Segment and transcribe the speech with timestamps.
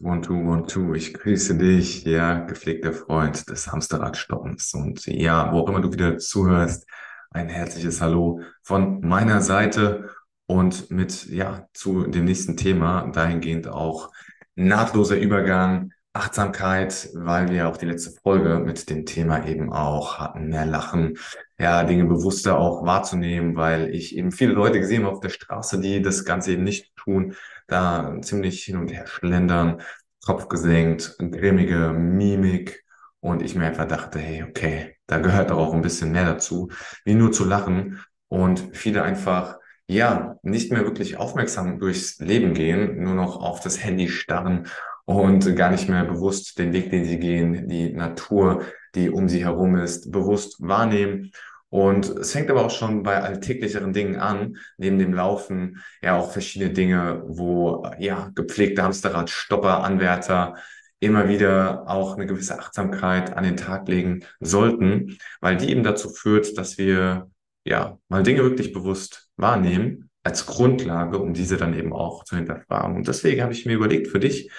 [0.00, 0.94] One, two, one, two.
[0.94, 4.74] Ich grüße dich, ja, gepflegter Freund des Hamsterradstoppens.
[4.74, 6.86] Und ja, wo auch immer du wieder zuhörst,
[7.30, 10.10] ein herzliches Hallo von meiner Seite
[10.46, 14.10] und mit, ja, zu dem nächsten Thema, dahingehend auch
[14.54, 20.48] nahtloser Übergang, Achtsamkeit, weil wir auch die letzte Folge mit dem Thema eben auch hatten,
[20.48, 21.18] mehr Lachen,
[21.58, 25.80] ja, Dinge bewusster auch wahrzunehmen, weil ich eben viele Leute gesehen habe auf der Straße,
[25.80, 27.34] die das Ganze eben nicht tun
[27.66, 29.82] da ziemlich hin und her schlendern,
[30.24, 32.84] Kopf gesenkt, grimmige Mimik.
[33.20, 36.70] Und ich mir einfach dachte, hey, okay, da gehört doch auch ein bisschen mehr dazu,
[37.04, 38.00] wie nur zu lachen.
[38.28, 39.58] Und viele einfach,
[39.88, 44.68] ja, nicht mehr wirklich aufmerksam durchs Leben gehen, nur noch auf das Handy starren
[45.06, 48.62] und gar nicht mehr bewusst den Weg, den sie gehen, die Natur,
[48.94, 51.32] die um sie herum ist, bewusst wahrnehmen
[51.68, 56.32] und es fängt aber auch schon bei alltäglicheren Dingen an, neben dem Laufen ja auch
[56.32, 60.54] verschiedene Dinge, wo ja gepflegte Hamsterrad, Stopper, Anwärter
[61.00, 66.08] immer wieder auch eine gewisse Achtsamkeit an den Tag legen sollten, weil die eben dazu
[66.08, 67.30] führt, dass wir
[67.64, 72.96] ja mal Dinge wirklich bewusst wahrnehmen als Grundlage, um diese dann eben auch zu hinterfragen.
[72.96, 74.50] Und deswegen habe ich mir überlegt für dich,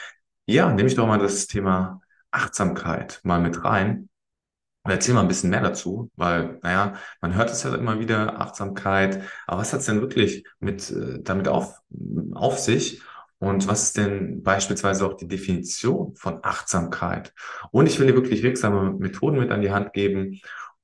[0.48, 4.10] ja, nehme ich doch mal das Thema Achtsamkeit mal mit rein
[4.92, 9.22] erzähl mal ein bisschen mehr dazu, weil, naja, man hört es ja immer wieder, Achtsamkeit,
[9.46, 11.80] aber was hat es denn wirklich mit, äh, damit auf,
[12.34, 13.02] auf sich?
[13.40, 17.34] Und was ist denn beispielsweise auch die Definition von Achtsamkeit?
[17.72, 20.42] Und ich will dir wirklich wirksame Methoden mit an die Hand geben,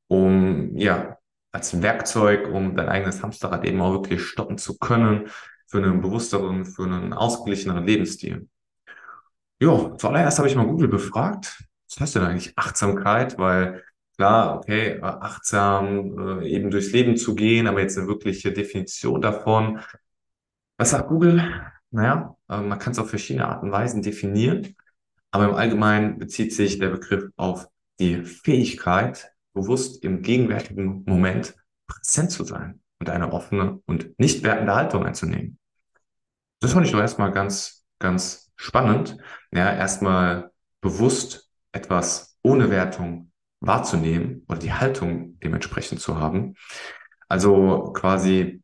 [0.08, 1.18] um, ja,
[1.52, 5.30] als Werkzeug, um dein eigenes Hamsterrad eben auch wirklich stoppen zu können,
[5.68, 8.48] für einen bewussteren, für einen ausgeglicheneren Lebensstil.
[9.64, 11.64] Jo, zuallererst habe ich mal Google befragt.
[11.90, 13.38] Was heißt denn eigentlich Achtsamkeit?
[13.38, 13.82] Weil
[14.18, 19.80] klar, okay, achtsam äh, eben durchs Leben zu gehen, aber jetzt eine wirkliche Definition davon.
[20.78, 21.50] Was sagt Google?
[21.92, 24.76] Naja, äh, man kann es auf verschiedene Arten und Weisen definieren,
[25.32, 27.70] aber im Allgemeinen bezieht sich der Begriff auf
[28.02, 31.56] die Fähigkeit, bewusst im gegenwärtigen Moment
[31.88, 35.58] präsent zu sein und eine offene und nicht wertende Haltung einzunehmen.
[36.60, 39.18] Das fand ich doch erstmal ganz, ganz spannend.
[39.56, 46.56] Ja, erstmal bewusst etwas ohne Wertung wahrzunehmen oder die Haltung dementsprechend zu haben.
[47.30, 48.64] Also quasi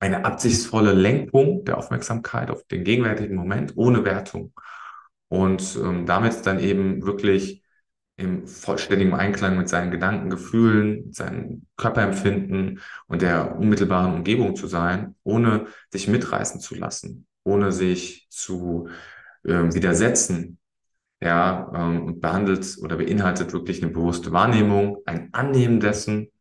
[0.00, 4.52] eine absichtsvolle Lenkung der Aufmerksamkeit auf den gegenwärtigen Moment ohne Wertung
[5.28, 7.62] und ähm, damit dann eben wirklich
[8.16, 14.66] im vollständigen Einklang mit seinen Gedanken, Gefühlen, mit seinem Körperempfinden und der unmittelbaren Umgebung zu
[14.66, 18.88] sein, ohne sich mitreißen zu lassen, ohne sich zu
[19.44, 20.58] äh, widersetzen,
[21.20, 26.32] ja, ähm, und behandelt oder beinhaltet wirklich eine bewusste Wahrnehmung, ein Annehmen dessen,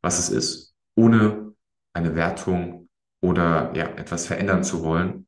[0.00, 1.54] was es ist, ohne
[1.92, 2.88] eine Wertung
[3.20, 5.26] oder ja, etwas verändern zu wollen.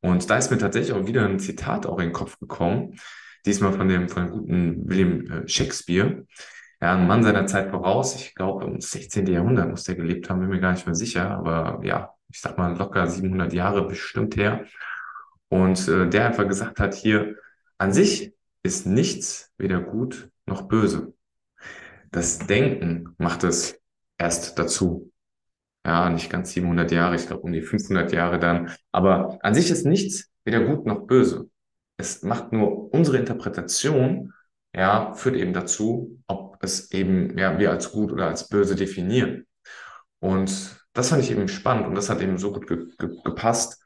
[0.00, 2.98] Und da ist mir tatsächlich auch wieder ein Zitat auch in den Kopf gekommen,
[3.46, 6.24] diesmal von dem, von dem guten William äh, Shakespeare.
[6.80, 8.14] Ja, ein Mann seiner Zeit voraus.
[8.16, 9.26] Ich glaube, im 16.
[9.26, 11.30] Jahrhundert muss der gelebt haben, bin mir gar nicht mehr sicher.
[11.30, 14.66] Aber ja, ich sag mal locker 700 Jahre bestimmt her.
[15.48, 17.36] Und äh, der einfach gesagt hat hier,
[17.78, 21.14] an sich ist nichts weder gut noch böse.
[22.10, 23.80] Das Denken macht es
[24.18, 25.12] erst dazu.
[25.86, 28.70] Ja, nicht ganz 700 Jahre, ich glaube um die 500 Jahre dann.
[28.92, 31.50] Aber an sich ist nichts weder gut noch böse.
[31.96, 34.32] Es macht nur unsere Interpretation,
[34.74, 39.46] ja, führt eben dazu, ob es eben, ja, wir als gut oder als böse definieren.
[40.20, 43.83] Und das fand ich eben spannend und das hat eben so gut ge ge gepasst.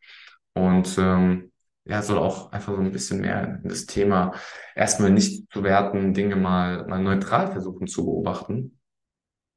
[0.59, 1.53] Und ähm,
[1.85, 4.35] ja, soll auch einfach so ein bisschen mehr in das Thema
[4.75, 8.81] erstmal nicht zu werten, Dinge mal, mal neutral versuchen zu beobachten.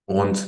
[0.05, 0.47] Und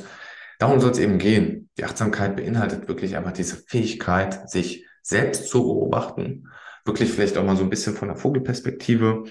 [0.59, 1.69] darum soll es eben gehen.
[1.77, 6.49] Die Achtsamkeit beinhaltet wirklich einfach diese Fähigkeit, sich selbst zu beobachten,
[6.85, 9.23] wirklich vielleicht auch mal so ein bisschen von der Vogelperspektive,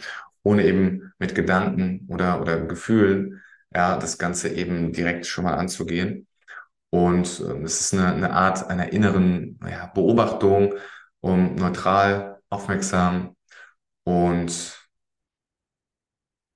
[0.42, 3.40] ohne eben mit Gedanken oder, oder Gefühlen,
[3.72, 6.26] ja, das Ganze eben direkt schon mal anzugehen.
[6.90, 10.74] Und äh, es ist eine, eine Art einer inneren ja, Beobachtung,
[11.22, 13.36] um neutral aufmerksam
[14.04, 14.78] und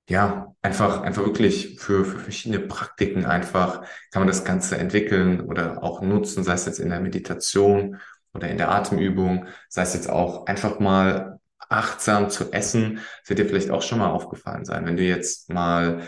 [0.09, 3.81] ja, einfach, einfach wirklich für, für verschiedene Praktiken einfach
[4.11, 7.99] kann man das Ganze entwickeln oder auch nutzen, sei es jetzt in der Meditation
[8.33, 13.01] oder in der Atemübung, sei es jetzt auch einfach mal achtsam zu essen.
[13.21, 14.85] Das wird dir vielleicht auch schon mal aufgefallen sein.
[14.85, 16.01] Wenn du jetzt mal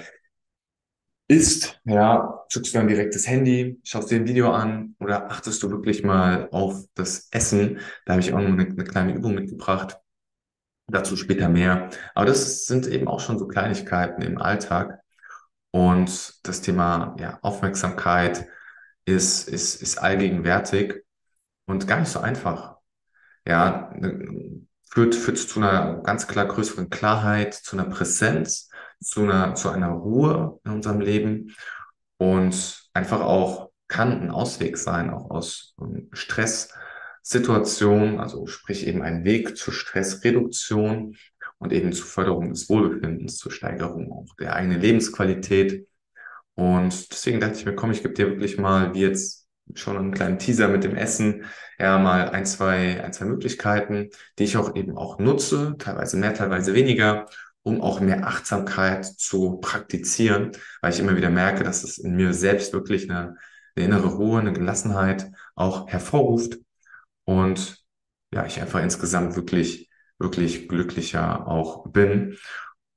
[1.29, 5.61] isst, ja, zückst du dann direkt das Handy, schaust dir ein Video an oder achtest
[5.63, 7.79] du wirklich mal auf das Essen?
[8.05, 9.99] Da habe ich auch noch eine, eine kleine Übung mitgebracht.
[10.87, 11.91] Dazu später mehr.
[12.15, 14.99] Aber das sind eben auch schon so Kleinigkeiten im Alltag.
[15.71, 18.47] Und das Thema ja, Aufmerksamkeit
[19.05, 21.03] ist, ist, ist allgegenwärtig
[21.67, 22.77] und gar nicht so einfach.
[23.45, 28.68] Ja, ne, führt, führt zu einer ganz klar größeren Klarheit, zu einer Präsenz,
[29.01, 31.55] zu einer, zu einer Ruhe in unserem Leben
[32.17, 39.25] und einfach auch kann ein Ausweg sein, auch aus ähm, Stresssituationen, also sprich eben ein
[39.25, 41.15] Weg zur Stressreduktion
[41.57, 45.87] und eben zur Förderung des Wohlbefindens, zur Steigerung auch der eigenen Lebensqualität.
[46.53, 49.39] Und deswegen dachte ich mir, komm, ich gebe dir wirklich mal, wie jetzt
[49.75, 51.45] schon einen kleinen Teaser mit dem Essen,
[51.77, 56.33] ja, mal ein, zwei, ein, zwei Möglichkeiten, die ich auch eben auch nutze, teilweise mehr,
[56.33, 57.27] teilweise weniger,
[57.69, 60.51] um auch mehr Achtsamkeit zu praktizieren,
[60.81, 63.37] weil ich immer wieder merke, dass es in mir selbst wirklich eine,
[63.75, 66.57] eine innere Ruhe, eine Gelassenheit auch hervorruft
[67.25, 67.77] und
[68.33, 72.37] ja, ich einfach insgesamt wirklich, wirklich glücklicher auch bin.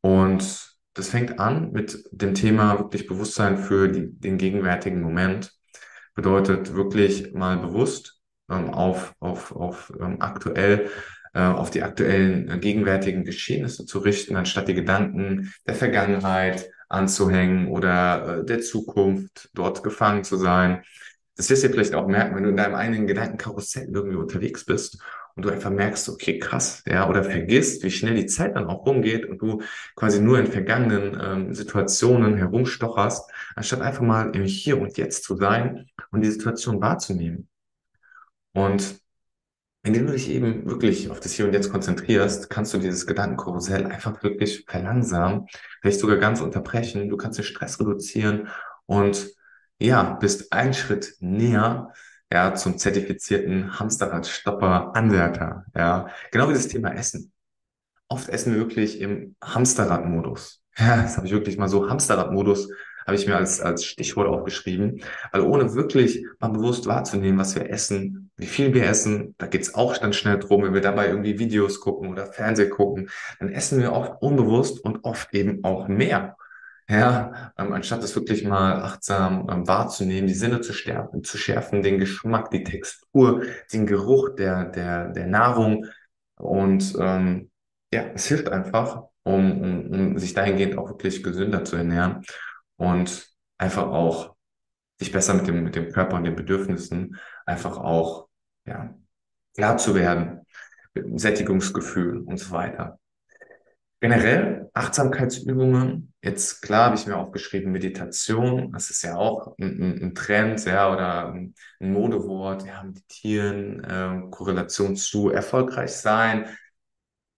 [0.01, 5.53] Und das fängt an mit dem Thema wirklich Bewusstsein für die, den gegenwärtigen Moment.
[6.15, 8.21] Bedeutet wirklich mal bewusst
[8.51, 10.91] ähm, auf, auf, auf ähm, aktuell
[11.35, 17.69] äh, auf die aktuellen äh, gegenwärtigen Geschehnisse zu richten, anstatt die Gedanken der Vergangenheit anzuhängen
[17.69, 20.83] oder äh, der Zukunft dort gefangen zu sein.
[21.37, 25.03] Das wirst du vielleicht auch merken, wenn du in deinem eigenen Gedankenkarussell irgendwie unterwegs bist
[25.35, 28.85] und du einfach merkst, okay, krass, ja, oder vergisst, wie schnell die Zeit dann auch
[28.85, 29.63] rumgeht und du
[29.97, 35.37] quasi nur in vergangenen ähm, Situationen herumstocherst, anstatt einfach mal im Hier und Jetzt zu
[35.37, 37.49] sein und die Situation wahrzunehmen.
[38.53, 39.02] Und
[39.83, 43.87] indem du dich eben wirklich auf das Hier und Jetzt konzentrierst, kannst du dieses Gedankenkarussell
[43.87, 45.47] einfach wirklich verlangsamen,
[45.81, 47.09] vielleicht sogar ganz unterbrechen.
[47.09, 48.49] Du kannst den Stress reduzieren
[48.87, 49.29] und
[49.81, 51.93] ja, bist einen Schritt näher
[52.33, 55.67] ja, zum zertifizierten Hamsterrad-Stopper-Anwärter.
[55.77, 57.33] Ja, genau wie das Thema Essen.
[58.09, 60.63] Oft essen wir wirklich im Hamsterrad-Modus.
[60.79, 62.71] Ja, das habe ich wirklich mal so Hamsterrad-Modus
[63.07, 65.03] habe ich mir als, als Stichwort aufgeschrieben.
[65.31, 69.75] Also ohne wirklich mal bewusst wahrzunehmen, was wir essen, wie viel wir essen, da geht's
[69.75, 73.81] auch dann schnell drum, wenn wir dabei irgendwie Videos gucken oder Fernseh gucken, dann essen
[73.81, 76.37] wir oft unbewusst und oft eben auch mehr.
[76.89, 81.83] Ja, ähm, anstatt es wirklich mal achtsam ähm, wahrzunehmen, die Sinne zu, stärken, zu schärfen,
[81.83, 85.87] den Geschmack, die Textur, den Geruch der, der, der Nahrung.
[86.37, 87.51] Und ähm,
[87.95, 92.25] ja, es hilft einfach, um, um, um sich dahingehend auch wirklich gesünder zu ernähren
[92.77, 93.29] und
[93.59, 94.35] einfach auch
[94.99, 98.29] sich besser mit dem, mit dem Körper und den Bedürfnissen einfach auch
[98.67, 98.95] ja,
[99.55, 100.47] klar zu werden,
[100.95, 102.99] mit dem Sättigungsgefühl und so weiter.
[104.01, 110.15] Generell Achtsamkeitsübungen, jetzt klar habe ich mir aufgeschrieben, Meditation, das ist ja auch ein, ein,
[110.17, 116.49] Trend, ja, oder ein, ein Modewort, ja, meditieren, äh, Korrelation zu erfolgreich sein,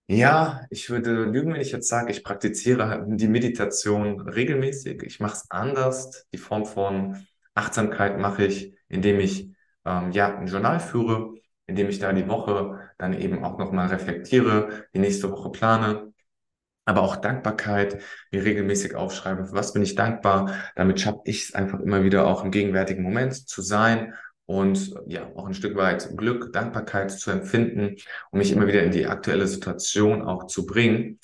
[0.07, 5.01] ja, ich würde lügen, wenn ich jetzt sage, ich praktiziere die Meditation regelmäßig.
[5.03, 6.27] Ich mache es anders.
[6.31, 7.25] Die Form von
[7.55, 9.49] Achtsamkeit mache ich, indem ich
[9.83, 11.33] ähm, ja ein Journal führe,
[11.65, 16.13] indem ich da die Woche dann eben auch nochmal reflektiere, die nächste Woche plane.
[16.87, 17.99] Aber auch Dankbarkeit,
[18.31, 20.53] mir regelmäßig aufschreibe, für was bin ich dankbar.
[20.75, 24.13] Damit schaffe ich es einfach immer wieder auch im gegenwärtigen Moment zu sein
[24.45, 27.95] und ja, auch ein Stück weit Glück, Dankbarkeit zu empfinden,
[28.31, 31.19] um mich immer wieder in die aktuelle Situation auch zu bringen.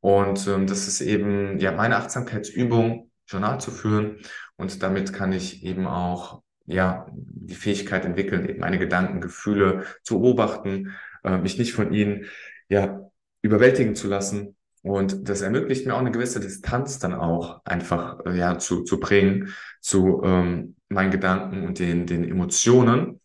[0.00, 4.18] Und ähm, das ist eben ja meine Achtsamkeitsübung, Journal zu führen.
[4.56, 10.20] Und damit kann ich eben auch ja die Fähigkeit entwickeln, eben meine Gedanken, Gefühle zu
[10.20, 12.26] beobachten, äh, mich nicht von ihnen
[12.68, 13.00] ja
[13.42, 14.56] überwältigen zu lassen.
[14.86, 19.00] Und das ermöglicht mir auch eine gewisse Distanz dann auch einfach äh, ja zu, zu
[19.00, 23.20] bringen zu ähm, meinen Gedanken und den, den Emotionen,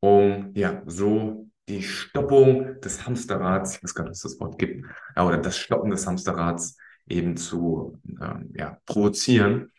[0.00, 4.58] um ja so die Stoppung des Hamsterrads, ich weiß gar nicht, ob es das Wort
[4.58, 9.70] gibt, ja, oder das Stoppen des Hamsterrads eben zu ähm, ja, provozieren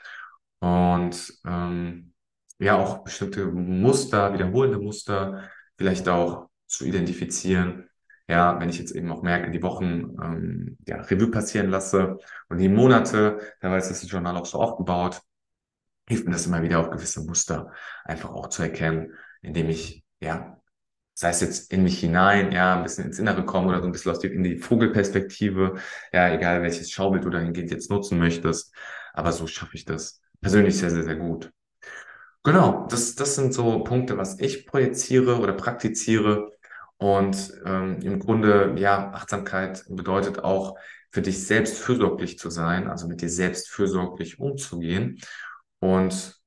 [0.59, 2.13] und ähm,
[2.59, 7.89] ja auch bestimmte Muster, wiederholende Muster vielleicht auch zu identifizieren.
[8.27, 12.17] Ja, wenn ich jetzt eben auch merke, die Wochen ähm, ja, Revue passieren lasse
[12.49, 15.21] und die Monate, da ist das Journal auch so aufgebaut,
[16.07, 17.71] hilft mir das immer wieder auch gewisse Muster
[18.03, 20.57] einfach auch zu erkennen, indem ich, ja,
[21.15, 23.91] sei es jetzt in mich hinein, ja, ein bisschen ins Innere komme oder so ein
[23.93, 25.75] bisschen aus die, in die Vogelperspektive,
[26.13, 28.73] ja, egal welches Schaubild du dahingehend jetzt nutzen möchtest,
[29.13, 31.51] aber so schaffe ich das persönlich sehr, sehr, sehr gut.
[32.43, 36.52] Genau, das, das sind so Punkte, was ich projiziere oder praktiziere.
[37.03, 40.77] Und ähm, im Grunde, ja, Achtsamkeit bedeutet auch,
[41.11, 45.19] für dich selbst fürsorglich zu sein, also mit dir selbst fürsorglich umzugehen
[45.79, 46.39] und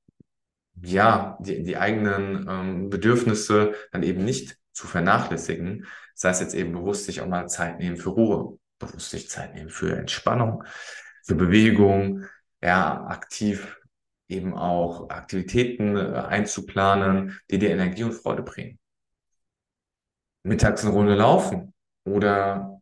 [0.83, 5.85] ja, die, die eigenen ähm, Bedürfnisse dann eben nicht zu vernachlässigen.
[6.15, 9.55] Das heißt jetzt eben bewusst sich auch mal Zeit nehmen für Ruhe, bewusst sich Zeit
[9.55, 10.65] nehmen für Entspannung,
[11.23, 12.25] für Bewegung,
[12.63, 13.79] ja, aktiv
[14.27, 18.79] eben auch Aktivitäten äh, einzuplanen, die dir Energie und Freude bringen.
[20.47, 21.75] Mittags eine Runde laufen
[22.05, 22.81] oder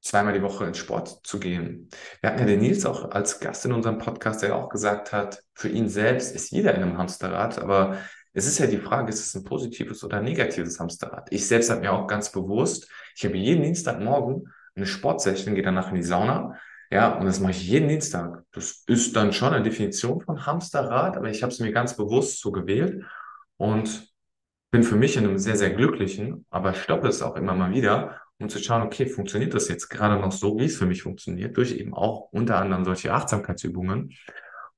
[0.00, 1.88] zweimal die Woche ins Sport zu gehen.
[2.20, 5.42] Wir hatten ja den Nils auch als Gast in unserem Podcast, der auch gesagt hat,
[5.54, 7.98] für ihn selbst ist jeder in einem Hamsterrad, aber
[8.32, 11.28] es ist ja die Frage, ist es ein positives oder negatives Hamsterrad?
[11.32, 15.88] Ich selbst habe mir auch ganz bewusst, ich habe jeden Dienstagmorgen eine Sportsession, gehe danach
[15.88, 16.56] in die Sauna,
[16.90, 18.44] ja, und das mache ich jeden Dienstag.
[18.52, 22.40] Das ist dann schon eine Definition von Hamsterrad, aber ich habe es mir ganz bewusst
[22.40, 23.04] so gewählt
[23.56, 24.08] und
[24.70, 28.20] bin für mich in einem sehr, sehr glücklichen, aber stoppe es auch immer mal wieder,
[28.38, 31.56] um zu schauen, okay, funktioniert das jetzt gerade noch so, wie es für mich funktioniert,
[31.56, 34.14] durch eben auch unter anderem solche Achtsamkeitsübungen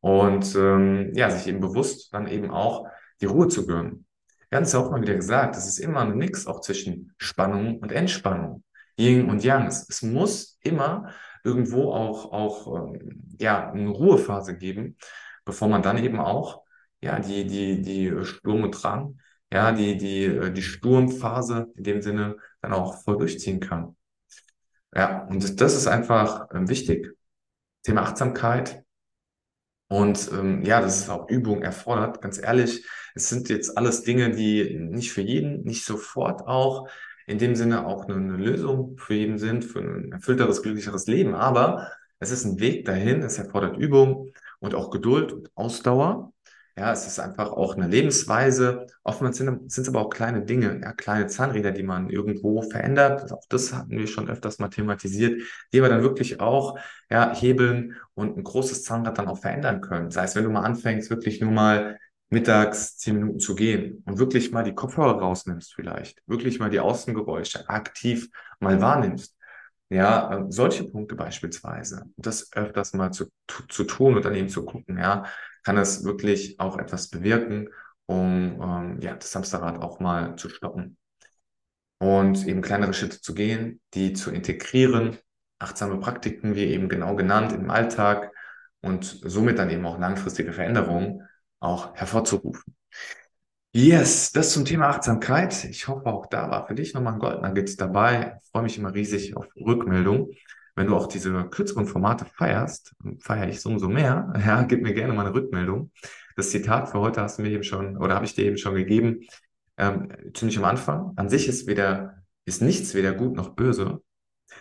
[0.00, 2.87] und ähm, ja, sich eben bewusst dann eben auch
[3.20, 4.06] die Ruhe zu gönnen.
[4.49, 7.12] Wir haben es ja auch mal wieder gesagt, es ist immer ein Mix auch zwischen
[7.18, 8.64] Spannung und Entspannung,
[8.99, 9.66] Yin und Yang.
[9.66, 11.11] Es, es muss immer
[11.44, 14.97] irgendwo auch, auch ähm, ja, eine Ruhephase geben,
[15.44, 16.62] bevor man dann eben auch
[17.02, 19.18] ja, die, die, die Sturm und Drang,
[19.52, 23.97] ja, die, die, äh, die Sturmphase in dem Sinne dann auch voll durchziehen kann.
[24.95, 27.16] Ja, und das ist einfach ähm, wichtig.
[27.83, 28.85] Thema Achtsamkeit.
[29.88, 32.23] Und ähm, ja, das ist auch Übung erfordert.
[32.23, 36.88] Ganz ehrlich, es sind jetzt alles Dinge, die nicht für jeden, nicht sofort auch
[37.26, 41.35] in dem Sinne auch eine, eine Lösung für jeden sind, für ein erfüllteres, glücklicheres Leben.
[41.35, 46.33] Aber es ist ein Weg dahin, es erfordert Übung und auch Geduld und Ausdauer.
[46.76, 48.86] Ja, es ist einfach auch eine Lebensweise.
[49.02, 53.30] Oftmals sind, es aber auch kleine Dinge, ja, kleine Zahnräder, die man irgendwo verändert.
[53.32, 56.78] Auch das hatten wir schon öfters mal thematisiert, die wir dann wirklich auch
[57.10, 60.10] ja, hebeln und ein großes Zahnrad dann auch verändern können.
[60.10, 61.98] Sei es, wenn du mal anfängst, wirklich nur mal
[62.30, 66.78] mittags zehn Minuten zu gehen und wirklich mal die Kopfhörer rausnimmst vielleicht, wirklich mal die
[66.80, 68.28] Außengeräusche aktiv
[68.60, 69.36] mal wahrnimmst.
[69.88, 73.26] Ja, äh, solche Punkte beispielsweise, das öfters mal zu,
[73.68, 75.24] zu tun und dann eben zu gucken, ja,
[75.64, 77.69] kann es wirklich auch etwas bewirken,
[78.07, 80.97] um ähm, ja, das Hamsterrad auch mal zu stoppen.
[81.99, 85.19] Und eben kleinere Schritte zu gehen, die zu integrieren,
[85.59, 88.33] achtsame Praktiken, wie eben genau genannt, im Alltag
[88.81, 91.29] und somit dann eben auch langfristige Veränderungen
[91.61, 92.75] auch hervorzurufen.
[93.73, 95.64] Yes, das zum Thema Achtsamkeit.
[95.64, 98.38] Ich hoffe, auch da war für dich nochmal ein Goldnugget dabei.
[98.43, 100.33] Ich freue mich immer riesig auf Rückmeldung.
[100.80, 104.32] Wenn du auch diese kürzeren Formate feierst, feiere ich so umso mehr.
[104.46, 105.92] Ja, gib mir gerne mal eine Rückmeldung.
[106.37, 108.75] Das Zitat für heute hast du mir eben schon, oder habe ich dir eben schon
[108.75, 109.26] gegeben,
[109.76, 111.12] ähm, ziemlich am Anfang.
[111.16, 114.00] An sich ist weder, ist nichts weder gut noch böse.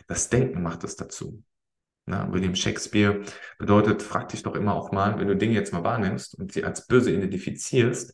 [0.07, 1.41] Das Denken macht es dazu.
[2.05, 3.21] Na, William Shakespeare
[3.57, 6.65] bedeutet, frag dich doch immer auch mal, wenn du Dinge jetzt mal wahrnimmst und sie
[6.65, 8.13] als böse identifizierst,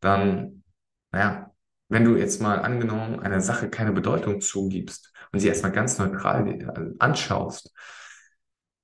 [0.00, 0.64] dann,
[1.12, 1.52] naja,
[1.88, 6.48] wenn du jetzt mal angenommen einer Sache keine Bedeutung zugibst und sie erstmal ganz neutral
[6.48, 7.72] äh, anschaust,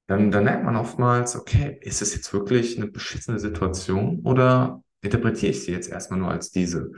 [0.06, 5.52] dann, dann merkt man oftmals, okay, ist es jetzt wirklich eine beschissene Situation oder interpretiere
[5.52, 6.92] ich sie jetzt erstmal nur als diese?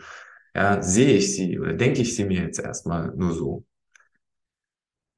[0.54, 3.64] Ja, sehe ich sie oder denke ich sie mir jetzt erstmal nur so?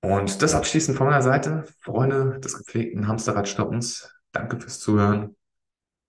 [0.02, 5.36] Und das abschließend von meiner Seite, Freunde des gepflegten Hamsterradstoppens, danke fürs Zuhören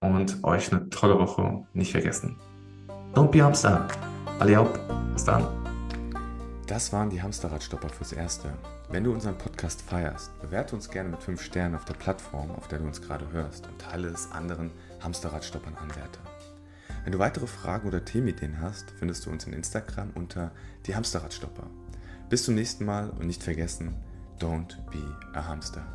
[0.01, 2.37] und euch eine tolle Woche nicht vergessen.
[3.13, 3.87] Don't be Hamster.
[4.39, 4.63] Alle.
[5.13, 5.66] Bis dann.
[6.67, 8.51] Das waren die Hamsterradstopper fürs Erste.
[8.89, 12.67] Wenn du unseren Podcast feierst, bewerte uns gerne mit 5 Sternen auf der Plattform, auf
[12.67, 16.19] der du uns gerade hörst und teile es anderen Hamsterradstoppern Anwärter.
[17.05, 20.51] Wenn du weitere Fragen oder Themenideen hast, findest du uns in Instagram unter
[20.85, 21.67] die Hamsterradstopper.
[22.29, 23.95] Bis zum nächsten Mal und nicht vergessen,
[24.37, 25.85] don't be a hamster.